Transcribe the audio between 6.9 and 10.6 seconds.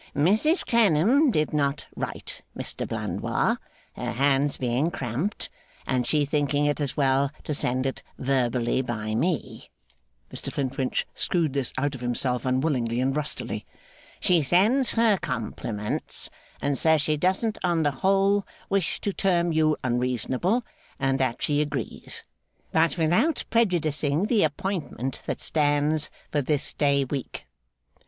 well to send it verbally by me.' Mr